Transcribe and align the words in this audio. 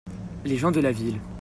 Les 0.45 0.57
gens 0.57 0.71
de 0.71 0.79
la 0.79 0.91
ville. 0.91 1.21